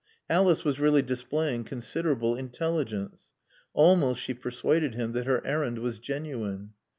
[0.31, 3.25] Alice was really displaying considerable intelligence.
[3.73, 6.73] Almost she persuaded him that her errand was genuine.